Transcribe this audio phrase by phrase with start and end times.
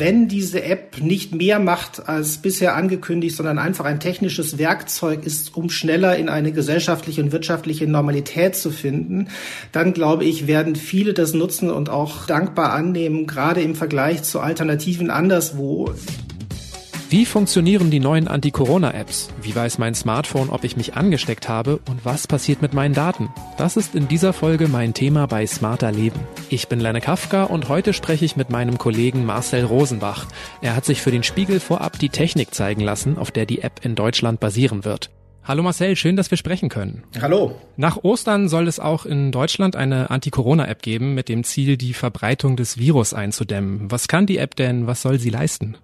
[0.00, 5.54] wenn diese App nicht mehr macht als bisher angekündigt, sondern einfach ein technisches Werkzeug ist,
[5.56, 9.28] um schneller in eine gesellschaftliche und wirtschaftliche Normalität zu finden,
[9.72, 14.40] dann glaube ich, werden viele das nutzen und auch dankbar annehmen, gerade im Vergleich zu
[14.40, 15.90] Alternativen anderswo.
[17.10, 19.30] Wie funktionieren die neuen Anti-Corona-Apps?
[19.42, 21.80] Wie weiß mein Smartphone, ob ich mich angesteckt habe?
[21.88, 23.30] Und was passiert mit meinen Daten?
[23.58, 26.20] Das ist in dieser Folge mein Thema bei Smarter Leben.
[26.50, 30.28] Ich bin Lenne Kafka und heute spreche ich mit meinem Kollegen Marcel Rosenbach.
[30.62, 33.84] Er hat sich für den Spiegel vorab die Technik zeigen lassen, auf der die App
[33.84, 35.10] in Deutschland basieren wird.
[35.42, 37.02] Hallo Marcel, schön, dass wir sprechen können.
[37.20, 37.56] Hallo.
[37.76, 42.54] Nach Ostern soll es auch in Deutschland eine Anti-Corona-App geben mit dem Ziel, die Verbreitung
[42.54, 43.90] des Virus einzudämmen.
[43.90, 44.86] Was kann die App denn?
[44.86, 45.76] Was soll sie leisten?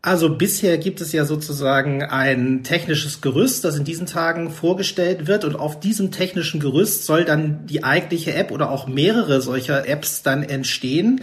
[0.00, 5.44] Also bisher gibt es ja sozusagen ein technisches Gerüst, das in diesen Tagen vorgestellt wird
[5.44, 10.22] und auf diesem technischen Gerüst soll dann die eigentliche App oder auch mehrere solcher Apps
[10.22, 11.22] dann entstehen.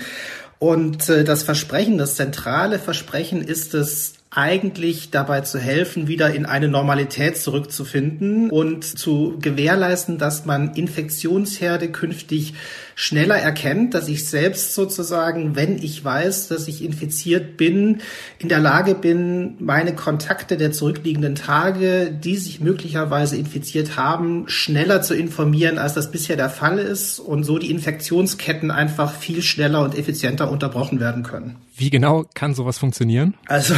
[0.59, 6.45] Und äh, das Versprechen, das zentrale Versprechen ist es, eigentlich dabei zu helfen, wieder in
[6.45, 12.53] eine Normalität zurückzufinden und zu gewährleisten, dass man Infektionsherde künftig
[12.95, 18.02] schneller erkennt, dass ich selbst sozusagen, wenn ich weiß, dass ich infiziert bin,
[18.39, 25.02] in der Lage bin, meine Kontakte der zurückliegenden Tage, die sich möglicherweise infiziert haben, schneller
[25.02, 29.81] zu informieren, als das bisher der Fall ist und so die Infektionsketten einfach viel schneller
[29.81, 31.56] und effizienter unterbrochen werden können.
[31.78, 33.33] Wie genau kann sowas funktionieren?
[33.47, 33.75] Also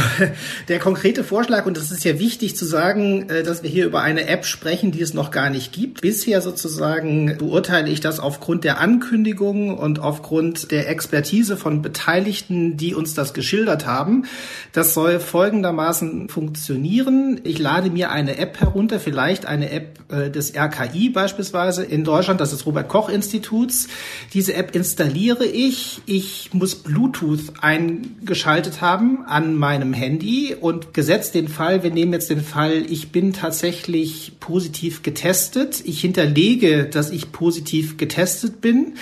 [0.68, 4.00] der konkrete Vorschlag, und das ist ja wichtig zu sagen, äh, dass wir hier über
[4.00, 6.00] eine App sprechen, die es noch gar nicht gibt.
[6.00, 12.94] Bisher sozusagen beurteile ich das aufgrund der Ankündigungen und aufgrund der Expertise von Beteiligten, die
[12.94, 14.24] uns das geschildert haben.
[14.72, 17.40] Das soll folgendermaßen funktionieren.
[17.44, 22.40] Ich lade mir eine App herunter, vielleicht eine App äh, des RKI beispielsweise in Deutschland,
[22.40, 23.88] das ist Robert Koch Instituts.
[24.32, 26.00] Diese App installiere ich.
[26.06, 32.30] Ich muss Bluetooth eingeschaltet haben an meinem Handy und gesetzt den Fall, wir nehmen jetzt
[32.30, 35.82] den Fall, ich bin tatsächlich positiv getestet.
[35.84, 38.94] Ich hinterlege, dass ich positiv getestet bin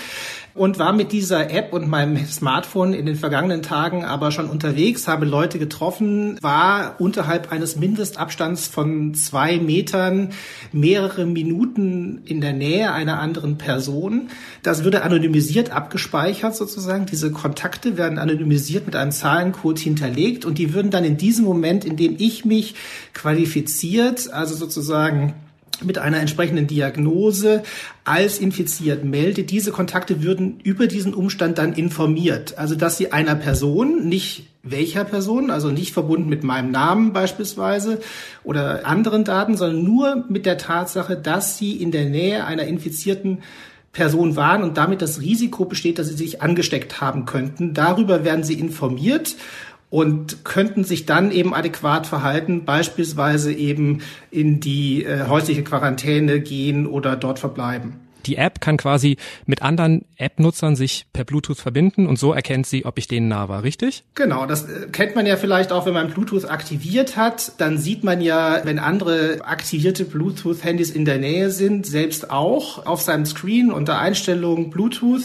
[0.57, 5.07] und war mit dieser App und meinem Smartphone in den vergangenen Tagen aber schon unterwegs,
[5.07, 10.31] habe Leute getroffen, war unterhalb eines Mindestabstands von zwei Metern
[10.73, 14.31] mehrere Minuten in der Nähe einer anderen Person.
[14.63, 17.07] Das würde anonymisiert abgespeichert sozusagen.
[17.07, 21.85] Diese Kontakte werden anonymisiert mit einem Zahlencode hinterlegt und die würden dann in diesem Moment,
[21.85, 22.75] in dem ich mich
[23.13, 25.35] qualifiziert, also sozusagen
[25.85, 27.63] mit einer entsprechenden Diagnose
[28.05, 29.45] als infiziert melde.
[29.45, 32.59] Diese Kontakte würden über diesen Umstand dann informiert.
[32.59, 38.01] Also, dass sie einer Person, nicht welcher Person, also nicht verbunden mit meinem Namen beispielsweise
[38.43, 43.39] oder anderen Daten, sondern nur mit der Tatsache, dass sie in der Nähe einer infizierten
[43.93, 47.73] Person waren und damit das Risiko besteht, dass sie sich angesteckt haben könnten.
[47.73, 49.37] Darüber werden sie informiert
[49.91, 56.87] und könnten sich dann eben adäquat verhalten, beispielsweise eben in die äh, häusliche Quarantäne gehen
[56.87, 57.95] oder dort verbleiben.
[58.27, 59.17] Die App kann quasi
[59.47, 63.49] mit anderen App-Nutzern sich per Bluetooth verbinden und so erkennt sie, ob ich denen nah
[63.49, 64.03] war, richtig?
[64.15, 67.53] Genau, das äh, kennt man ja vielleicht auch, wenn man Bluetooth aktiviert hat.
[67.59, 73.01] Dann sieht man ja, wenn andere aktivierte Bluetooth-Handys in der Nähe sind, selbst auch auf
[73.01, 75.25] seinem Screen unter Einstellungen Bluetooth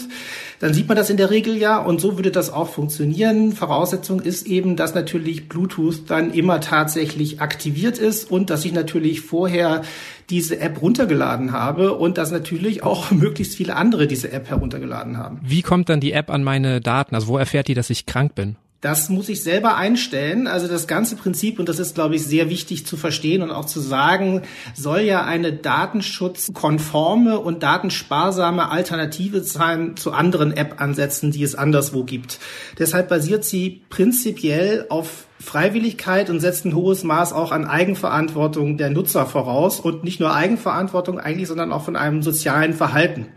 [0.62, 3.50] dann sieht man das in der Regel ja und so würde das auch funktionieren.
[3.50, 9.22] Voraussetzung ist eben, dass natürlich Bluetooth dann immer tatsächlich aktiviert ist und dass ich natürlich
[9.22, 9.82] vorher
[10.30, 15.40] diese App runtergeladen habe und dass natürlich auch möglichst viele andere diese App heruntergeladen haben.
[15.42, 17.16] Wie kommt dann die App an meine Daten?
[17.16, 18.54] Also wo erfährt die, dass ich krank bin?
[18.82, 20.48] Das muss ich selber einstellen.
[20.48, 23.64] Also das ganze Prinzip, und das ist, glaube ich, sehr wichtig zu verstehen und auch
[23.64, 24.42] zu sagen,
[24.74, 32.40] soll ja eine datenschutzkonforme und datensparsame Alternative sein zu anderen App-Ansätzen, die es anderswo gibt.
[32.76, 38.90] Deshalb basiert sie prinzipiell auf Freiwilligkeit und setzt ein hohes Maß auch an Eigenverantwortung der
[38.90, 43.28] Nutzer voraus und nicht nur Eigenverantwortung eigentlich, sondern auch von einem sozialen Verhalten,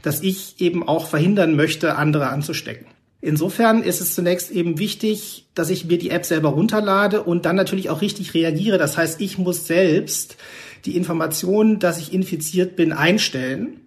[0.00, 2.86] das ich eben auch verhindern möchte, andere anzustecken.
[3.24, 7.56] Insofern ist es zunächst eben wichtig, dass ich mir die App selber runterlade und dann
[7.56, 8.76] natürlich auch richtig reagiere.
[8.76, 10.36] Das heißt, ich muss selbst
[10.84, 13.80] die Information, dass ich infiziert bin, einstellen.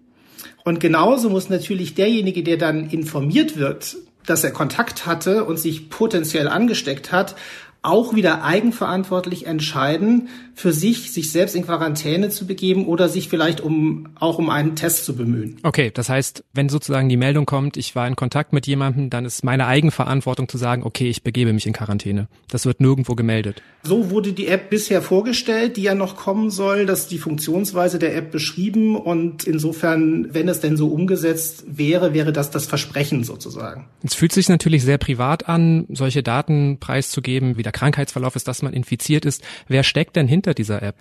[0.64, 5.88] Und genauso muss natürlich derjenige, der dann informiert wird, dass er Kontakt hatte und sich
[5.88, 7.36] potenziell angesteckt hat,
[7.82, 13.60] auch wieder eigenverantwortlich entscheiden, für sich, sich selbst in Quarantäne zu begeben oder sich vielleicht
[13.60, 15.56] um, auch um einen Test zu bemühen.
[15.62, 19.24] Okay, das heißt, wenn sozusagen die Meldung kommt, ich war in Kontakt mit jemandem, dann
[19.24, 22.26] ist meine Eigenverantwortung zu sagen, okay, ich begebe mich in Quarantäne.
[22.50, 23.62] Das wird nirgendwo gemeldet.
[23.84, 28.16] So wurde die App bisher vorgestellt, die ja noch kommen soll, dass die Funktionsweise der
[28.16, 33.86] App beschrieben und insofern, wenn es denn so umgesetzt wäre, wäre das das Versprechen sozusagen.
[34.02, 38.62] Es fühlt sich natürlich sehr privat an, solche Daten preiszugeben, wie der Krankheitsverlauf ist, dass
[38.62, 39.44] man infiziert ist.
[39.68, 40.96] Wer steckt denn hinter dieser App?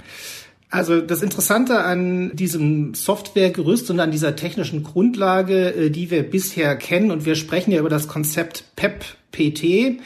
[0.69, 6.75] Also das Interessante an diesem Softwaregerüst und an dieser technischen Grundlage, äh, die wir bisher
[6.75, 10.02] kennen, und wir sprechen ja über das Konzept PEP-PT,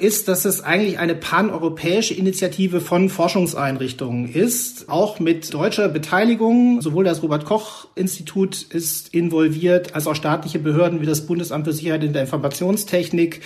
[0.00, 6.80] ist, dass es eigentlich eine paneuropäische Initiative von Forschungseinrichtungen ist, auch mit deutscher Beteiligung.
[6.80, 11.72] Sowohl das Robert Koch Institut ist involviert, als auch staatliche Behörden wie das Bundesamt für
[11.72, 13.40] Sicherheit in der Informationstechnik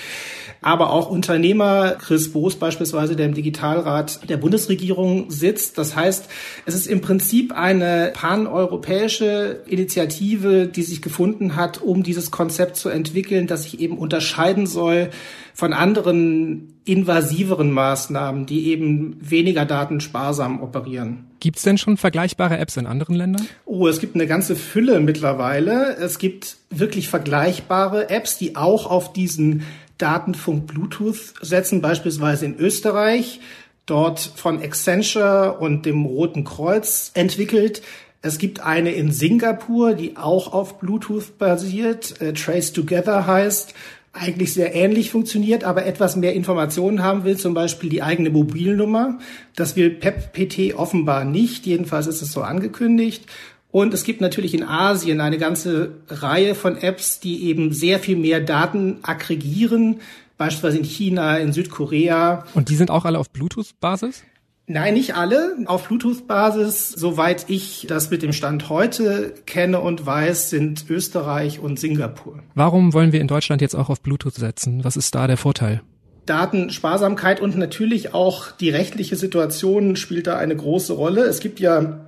[0.64, 5.76] aber auch Unternehmer, Chris Boos beispielsweise, der im Digitalrat der Bundesregierung sitzt.
[5.76, 6.26] Das heißt,
[6.64, 12.88] es ist im Prinzip eine paneuropäische Initiative, die sich gefunden hat, um dieses Konzept zu
[12.88, 15.10] entwickeln, das sich eben unterscheiden soll
[15.54, 21.26] von anderen invasiveren Maßnahmen, die eben weniger datensparsam operieren.
[21.40, 23.46] Gibt es denn schon vergleichbare Apps in anderen Ländern?
[23.64, 25.96] Oh, es gibt eine ganze Fülle mittlerweile.
[25.96, 29.62] Es gibt wirklich vergleichbare Apps, die auch auf diesen
[29.96, 33.40] Datenfunk Bluetooth setzen, beispielsweise in Österreich,
[33.86, 37.82] dort von Accenture und dem Roten Kreuz entwickelt.
[38.22, 43.74] Es gibt eine in Singapur, die auch auf Bluetooth basiert, äh, Trace Together heißt,
[44.14, 49.18] eigentlich sehr ähnlich funktioniert, aber etwas mehr Informationen haben will, zum Beispiel die eigene Mobilnummer.
[49.56, 53.26] Das will PEP-PT offenbar nicht, jedenfalls ist es so angekündigt.
[53.72, 58.16] Und es gibt natürlich in Asien eine ganze Reihe von Apps, die eben sehr viel
[58.16, 60.00] mehr Daten aggregieren,
[60.38, 62.44] beispielsweise in China, in Südkorea.
[62.54, 64.22] Und die sind auch alle auf Bluetooth-Basis?
[64.66, 65.56] Nein, nicht alle.
[65.66, 71.78] Auf Bluetooth-Basis, soweit ich das mit dem Stand heute kenne und weiß, sind Österreich und
[71.78, 72.38] Singapur.
[72.54, 74.82] Warum wollen wir in Deutschland jetzt auch auf Bluetooth setzen?
[74.82, 75.82] Was ist da der Vorteil?
[76.24, 81.24] Datensparsamkeit und natürlich auch die rechtliche Situation spielt da eine große Rolle.
[81.24, 82.00] Es gibt ja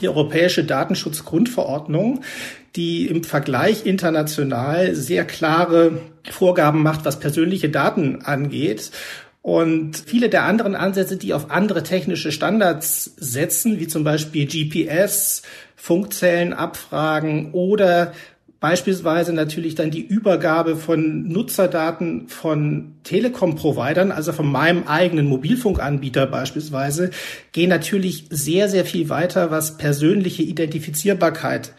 [0.00, 2.22] die Europäische Datenschutzgrundverordnung,
[2.76, 5.98] die im Vergleich international sehr klare
[6.30, 8.90] Vorgaben macht, was persönliche Daten angeht.
[9.42, 15.42] Und viele der anderen Ansätze, die auf andere technische Standards setzen, wie zum Beispiel GPS,
[15.74, 18.12] Funkzellenabfragen oder
[18.62, 27.10] Beispielsweise natürlich dann die Übergabe von Nutzerdaten von Telekom-Providern, also von meinem eigenen Mobilfunkanbieter beispielsweise,
[27.50, 31.72] gehen natürlich sehr, sehr viel weiter, was persönliche Identifizierbarkeit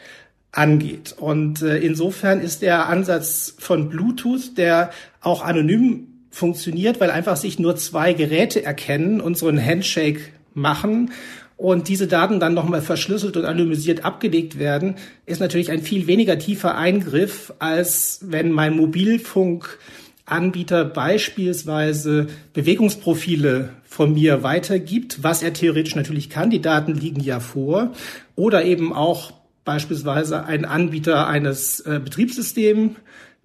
[0.52, 1.16] angeht.
[1.18, 4.90] Und äh, insofern ist der Ansatz von Bluetooth, der
[5.22, 10.20] auch anonym funktioniert, weil einfach sich nur zwei Geräte erkennen und so einen Handshake
[10.56, 11.12] machen
[11.56, 14.96] und diese Daten dann nochmal verschlüsselt und anonymisiert abgelegt werden,
[15.26, 24.42] ist natürlich ein viel weniger tiefer Eingriff, als wenn mein Mobilfunkanbieter beispielsweise Bewegungsprofile von mir
[24.42, 26.50] weitergibt, was er theoretisch natürlich kann.
[26.50, 27.94] Die Daten liegen ja vor.
[28.36, 29.34] Oder eben auch
[29.66, 32.94] beispielsweise ein Anbieter eines äh, Betriebssystems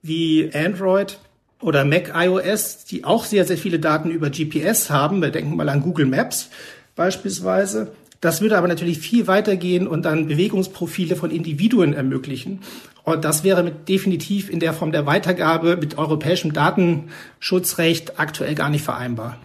[0.02, 1.18] wie Android
[1.60, 5.20] oder Mac iOS, die auch sehr, sehr viele Daten über GPS haben.
[5.20, 6.50] Wir denken mal an Google Maps
[6.94, 7.92] beispielsweise.
[8.20, 12.60] Das würde aber natürlich viel weitergehen und dann Bewegungsprofile von Individuen ermöglichen.
[13.04, 18.70] Und das wäre mit definitiv in der Form der Weitergabe mit europäischem Datenschutzrecht aktuell gar
[18.70, 19.38] nicht vereinbar.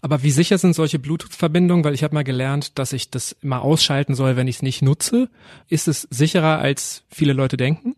[0.00, 1.84] Aber wie sicher sind solche Bluetooth-Verbindungen?
[1.84, 4.82] Weil ich habe mal gelernt, dass ich das mal ausschalten soll, wenn ich es nicht
[4.82, 5.28] nutze.
[5.68, 7.96] Ist es sicherer, als viele Leute denken?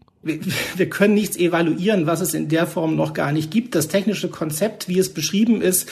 [0.76, 3.74] Wir können nichts evaluieren, was es in der Form noch gar nicht gibt.
[3.74, 5.88] Das technische Konzept, wie es beschrieben ist,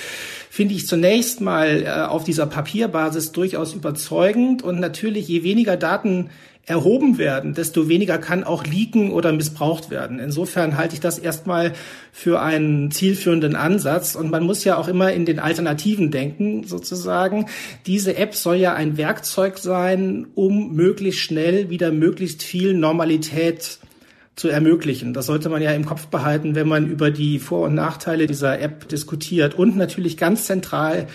[0.51, 4.63] finde ich zunächst mal äh, auf dieser Papierbasis durchaus überzeugend.
[4.63, 6.31] Und natürlich, je weniger Daten
[6.67, 10.19] erhoben werden, desto weniger kann auch leaken oder missbraucht werden.
[10.19, 11.75] Insofern halte ich das erstmal
[12.11, 14.15] für einen zielführenden Ansatz.
[14.15, 17.47] Und man muss ja auch immer in den Alternativen denken, sozusagen.
[17.87, 23.79] Diese App soll ja ein Werkzeug sein, um möglichst schnell wieder möglichst viel Normalität
[24.37, 25.15] zu ermöglichen.
[25.15, 28.61] Das sollte man ja im Kopf behalten, wenn man über die Vor- und Nachteile dieser
[28.61, 29.55] App diskutiert.
[29.55, 31.07] Und natürlich ganz zentral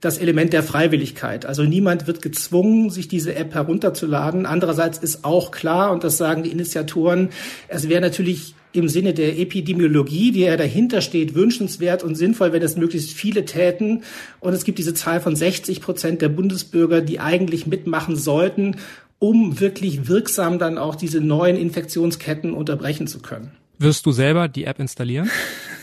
[0.00, 1.46] das Element der Freiwilligkeit.
[1.46, 4.44] Also niemand wird gezwungen, sich diese App herunterzuladen.
[4.44, 7.30] Andererseits ist auch klar, und das sagen die Initiatoren,
[7.68, 12.62] es wäre natürlich im Sinne der Epidemiologie, die ja dahinter steht, wünschenswert und sinnvoll, wenn
[12.62, 14.02] es möglichst viele täten.
[14.40, 18.76] Und es gibt diese Zahl von 60 Prozent der Bundesbürger, die eigentlich mitmachen sollten
[19.18, 23.52] um wirklich wirksam dann auch diese neuen Infektionsketten unterbrechen zu können.
[23.78, 25.30] Wirst du selber die App installieren?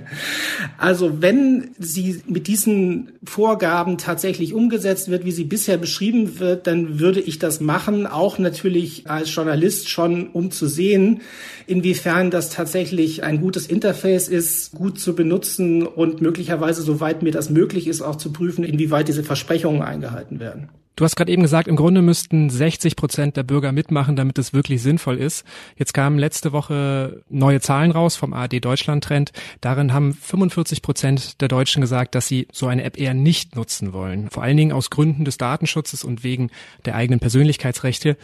[0.78, 7.00] Also wenn sie mit diesen Vorgaben tatsächlich umgesetzt wird, wie sie bisher beschrieben wird, dann
[7.00, 11.20] würde ich das machen, auch natürlich als Journalist schon, um zu sehen,
[11.66, 17.50] inwiefern das tatsächlich ein gutes Interface ist, gut zu benutzen und möglicherweise, soweit mir das
[17.50, 20.68] möglich ist, auch zu prüfen, inwieweit diese Versprechungen eingehalten werden.
[20.96, 24.52] Du hast gerade eben gesagt, im Grunde müssten 60 Prozent der Bürger mitmachen, damit es
[24.52, 25.44] wirklich sinnvoll ist.
[25.76, 29.32] Jetzt kamen letzte Woche neue Zahlen raus vom ARD Deutschland Trend.
[29.60, 33.92] Darin haben 45 Prozent der Deutschen gesagt, dass sie so eine App eher nicht nutzen
[33.92, 34.28] wollen.
[34.30, 36.50] Vor allen Dingen aus Gründen des Datenschutzes und wegen
[36.84, 38.16] der eigenen Persönlichkeitsrechte.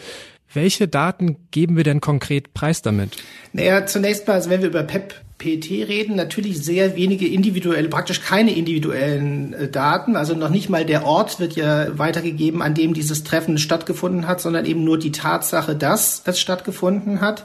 [0.53, 3.17] Welche Daten geben wir denn konkret preis damit?
[3.53, 8.23] Naja, zunächst mal, also wenn wir über PEP PT reden, natürlich sehr wenige individuelle, praktisch
[8.23, 10.17] keine individuellen äh, Daten.
[10.17, 14.41] Also noch nicht mal der Ort wird ja weitergegeben, an dem dieses Treffen stattgefunden hat,
[14.41, 17.45] sondern eben nur die Tatsache, dass es stattgefunden hat.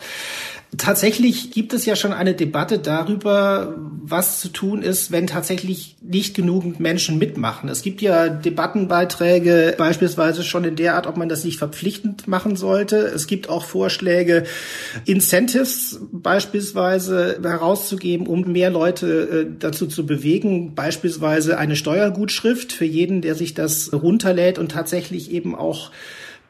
[0.77, 6.33] Tatsächlich gibt es ja schon eine Debatte darüber, was zu tun ist, wenn tatsächlich nicht
[6.33, 7.67] genügend Menschen mitmachen.
[7.67, 12.55] Es gibt ja Debattenbeiträge beispielsweise schon in der Art, ob man das nicht verpflichtend machen
[12.55, 12.97] sollte.
[12.97, 14.45] Es gibt auch Vorschläge,
[15.03, 23.21] Incentives beispielsweise herauszugeben, um mehr Leute äh, dazu zu bewegen, beispielsweise eine Steuergutschrift für jeden,
[23.21, 25.91] der sich das runterlädt und tatsächlich eben auch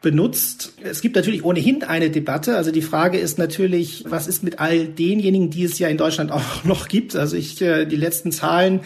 [0.02, 0.74] benutzt.
[0.82, 2.56] Es gibt natürlich ohnehin eine Debatte.
[2.56, 6.30] Also die Frage ist natürlich, was ist mit all denjenigen, die es ja in Deutschland
[6.32, 7.16] auch noch gibt?
[7.16, 8.80] Also ich, äh, die letzten Zahlen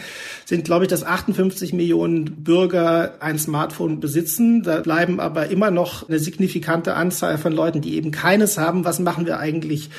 [0.44, 4.62] sind, glaube ich, dass 58 Millionen Bürger ein Smartphone besitzen.
[4.62, 8.84] Da bleiben aber immer noch eine signifikante Anzahl von Leuten, die eben keines haben.
[8.84, 9.90] Was machen wir eigentlich?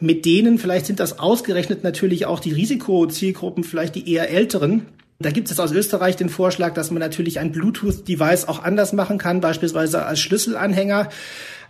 [0.00, 4.86] mit denen, vielleicht sind das ausgerechnet natürlich auch die Risikozielgruppen, vielleicht die eher älteren,
[5.20, 9.18] da gibt es aus Österreich den Vorschlag, dass man natürlich ein Bluetooth-Device auch anders machen
[9.18, 11.08] kann, beispielsweise als Schlüsselanhänger.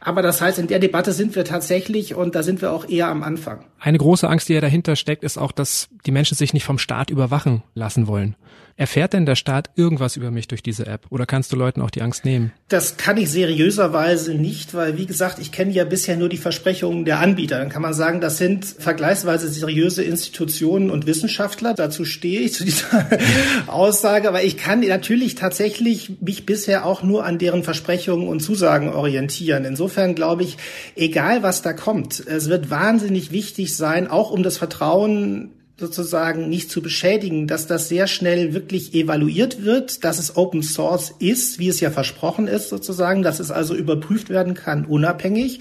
[0.00, 3.08] Aber das heißt, in der Debatte sind wir tatsächlich und da sind wir auch eher
[3.08, 3.64] am Anfang.
[3.80, 6.78] Eine große Angst, die ja dahinter steckt, ist auch, dass die Menschen sich nicht vom
[6.78, 8.36] Staat überwachen lassen wollen.
[8.78, 11.90] Erfährt denn der Staat irgendwas über mich durch diese App oder kannst du Leuten auch
[11.90, 12.52] die Angst nehmen?
[12.68, 17.04] Das kann ich seriöserweise nicht, weil wie gesagt, ich kenne ja bisher nur die Versprechungen
[17.04, 17.58] der Anbieter.
[17.58, 21.74] Dann kann man sagen, das sind vergleichsweise seriöse Institutionen und Wissenschaftler.
[21.74, 23.08] Dazu stehe ich zu dieser
[23.66, 28.90] Aussage, aber ich kann natürlich tatsächlich mich bisher auch nur an deren Versprechungen und Zusagen
[28.90, 29.64] orientieren.
[29.64, 30.56] Insofern glaube ich,
[30.94, 36.70] egal was da kommt, es wird wahnsinnig wichtig sein, auch um das Vertrauen sozusagen nicht
[36.70, 41.68] zu beschädigen, dass das sehr schnell wirklich evaluiert wird, dass es Open Source ist, wie
[41.68, 45.60] es ja versprochen ist sozusagen, dass es also überprüft werden kann, unabhängig.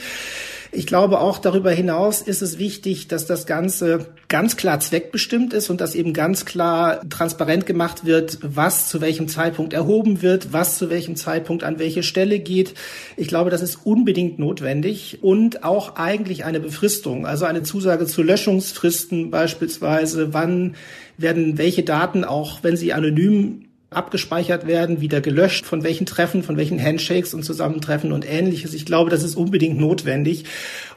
[0.71, 5.69] Ich glaube auch darüber hinaus ist es wichtig, dass das Ganze ganz klar zweckbestimmt ist
[5.69, 10.77] und dass eben ganz klar transparent gemacht wird, was zu welchem Zeitpunkt erhoben wird, was
[10.77, 12.73] zu welchem Zeitpunkt an welche Stelle geht.
[13.15, 18.21] Ich glaube, das ist unbedingt notwendig und auch eigentlich eine Befristung, also eine Zusage zu
[18.21, 20.75] Löschungsfristen beispielsweise, wann
[21.17, 26.57] werden welche Daten auch, wenn sie anonym abgespeichert werden, wieder gelöscht, von welchen Treffen, von
[26.57, 28.73] welchen Handshakes und Zusammentreffen und ähnliches.
[28.73, 30.45] Ich glaube, das ist unbedingt notwendig.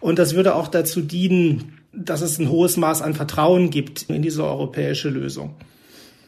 [0.01, 4.23] Und das würde auch dazu dienen, dass es ein hohes Maß an Vertrauen gibt in
[4.23, 5.55] diese europäische Lösung.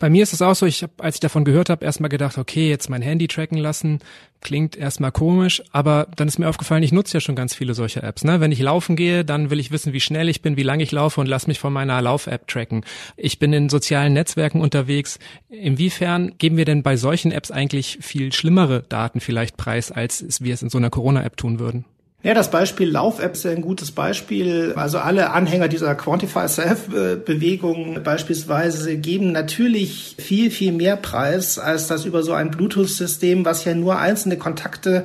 [0.03, 2.37] Bei mir ist es auch so, ich habe, als ich davon gehört habe, erstmal gedacht,
[2.37, 4.01] okay, jetzt mein Handy tracken lassen,
[4.41, 8.03] klingt erstmal komisch, aber dann ist mir aufgefallen, ich nutze ja schon ganz viele solche
[8.03, 8.25] Apps.
[8.25, 8.41] Ne?
[8.41, 10.91] Wenn ich laufen gehe, dann will ich wissen, wie schnell ich bin, wie lange ich
[10.91, 12.85] laufe und lass mich von meiner Lauf-App tracken.
[13.17, 15.21] Ich bin in sozialen Netzwerken unterwegs.
[15.49, 20.53] Inwiefern geben wir denn bei solchen Apps eigentlich viel schlimmere Daten vielleicht preis, als wir
[20.53, 21.85] es in so einer Corona-App tun würden?
[22.25, 24.75] Ja, das Beispiel Lauf-App ist ein gutes Beispiel.
[24.77, 32.05] Also alle Anhänger dieser Quantify Self-Bewegung beispielsweise geben natürlich viel, viel mehr Preis als das
[32.05, 35.05] über so ein Bluetooth-System, was ja nur einzelne Kontakte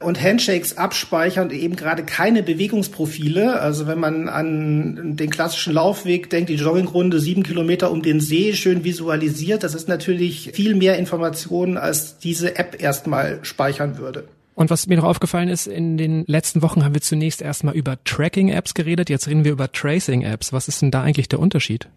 [0.00, 3.60] und Handshakes abspeichern und eben gerade keine Bewegungsprofile.
[3.60, 8.54] Also wenn man an den klassischen Laufweg denkt, die Joggingrunde sieben Kilometer um den See
[8.54, 14.24] schön visualisiert, das ist natürlich viel mehr Informationen, als diese App erstmal speichern würde.
[14.54, 18.02] Und was mir noch aufgefallen ist, in den letzten Wochen haben wir zunächst erstmal über
[18.04, 20.52] Tracking-Apps geredet, jetzt reden wir über Tracing-Apps.
[20.52, 21.88] Was ist denn da eigentlich der Unterschied?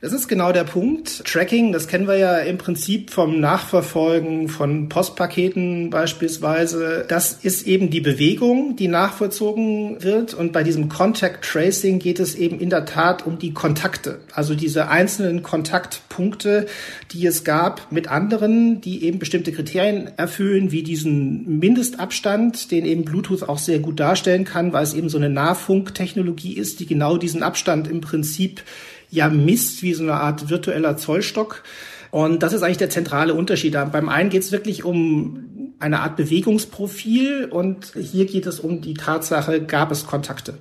[0.00, 1.24] Das ist genau der Punkt.
[1.24, 7.04] Tracking, das kennen wir ja im Prinzip vom Nachverfolgen von Postpaketen beispielsweise.
[7.08, 10.34] Das ist eben die Bewegung, die nachvollzogen wird.
[10.34, 14.20] Und bei diesem Contact Tracing geht es eben in der Tat um die Kontakte.
[14.32, 16.66] Also diese einzelnen Kontaktpunkte,
[17.10, 23.04] die es gab mit anderen, die eben bestimmte Kriterien erfüllen, wie diesen Mindestabstand, den eben
[23.04, 27.16] Bluetooth auch sehr gut darstellen kann, weil es eben so eine Nahfunktechnologie ist, die genau
[27.16, 28.62] diesen Abstand im Prinzip
[29.10, 31.62] ja misst wie so eine Art virtueller Zollstock.
[32.10, 33.72] Und das ist eigentlich der zentrale Unterschied.
[33.92, 38.94] Beim einen geht es wirklich um eine Art Bewegungsprofil und hier geht es um die
[38.94, 40.58] Tatsache, gab es Kontakte.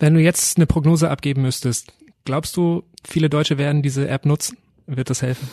[0.00, 1.92] Wenn du jetzt eine Prognose abgeben müsstest,
[2.28, 4.58] Glaubst du, viele Deutsche werden diese App nutzen?
[4.86, 5.48] Wird das helfen?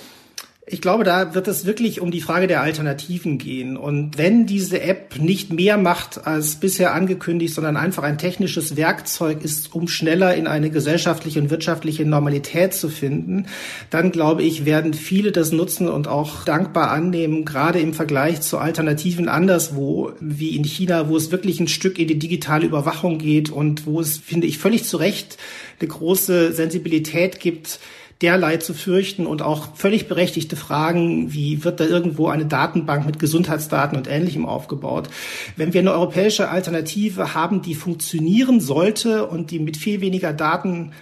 [0.67, 3.77] Ich glaube, da wird es wirklich um die Frage der Alternativen gehen.
[3.77, 9.43] Und wenn diese App nicht mehr macht als bisher angekündigt, sondern einfach ein technisches Werkzeug
[9.43, 13.45] ist, um schneller in eine gesellschaftliche und wirtschaftliche Normalität zu finden,
[13.91, 18.57] dann glaube ich, werden viele das nutzen und auch dankbar annehmen, gerade im Vergleich zu
[18.57, 23.51] Alternativen anderswo, wie in China, wo es wirklich ein Stück in die digitale Überwachung geht
[23.51, 25.38] und wo es, finde ich, völlig zu Recht
[25.79, 27.79] eine große Sensibilität gibt,
[28.22, 33.19] derlei zu fürchten und auch völlig berechtigte Fragen, wie wird da irgendwo eine Datenbank mit
[33.19, 35.10] Gesundheitsdaten und Ähnlichem aufgebaut.
[35.57, 40.93] Wenn wir eine europäische Alternative haben, die funktionieren sollte und die mit viel weniger Daten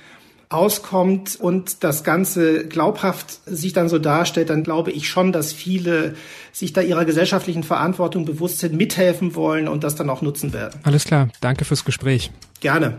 [0.50, 6.15] auskommt und das Ganze glaubhaft sich dann so darstellt, dann glaube ich schon, dass viele
[6.51, 10.79] sich da ihrer gesellschaftlichen Verantwortung bewusst sind, mithelfen wollen und das dann auch nutzen werden.
[10.84, 11.29] Alles klar.
[11.41, 12.32] Danke fürs Gespräch.
[12.60, 12.98] Gerne.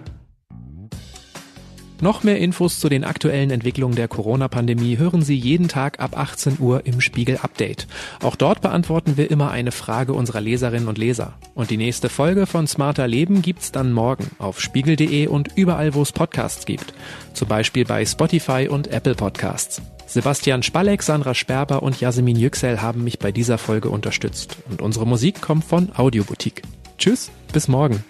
[2.01, 6.59] Noch mehr Infos zu den aktuellen Entwicklungen der Corona-Pandemie hören Sie jeden Tag ab 18
[6.59, 7.87] Uhr im Spiegel Update.
[8.23, 11.35] Auch dort beantworten wir immer eine Frage unserer Leserinnen und Leser.
[11.55, 16.03] Und die nächste Folge von Smarter Leben gibt's dann morgen auf spiegel.de und überall, wo
[16.03, 16.93] es Podcasts gibt.
[17.33, 19.81] Zum Beispiel bei Spotify und Apple Podcasts.
[20.07, 24.57] Sebastian Spalleck, Sandra Sperber und Jasmin Yüksel haben mich bei dieser Folge unterstützt.
[24.69, 26.63] Und unsere Musik kommt von Audioboutique.
[26.99, 28.05] Tschüss, bis morgen.